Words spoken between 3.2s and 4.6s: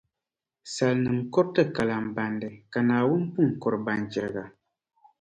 pun kuri banchiriga.